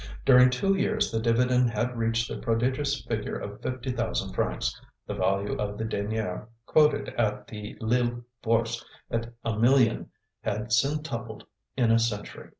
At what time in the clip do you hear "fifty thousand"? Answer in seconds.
3.61-4.33